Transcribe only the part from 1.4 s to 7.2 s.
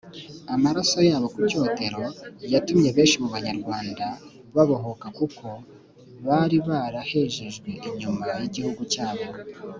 cyotero yatumye benshi mubanyarwanda babohoka kuko baribara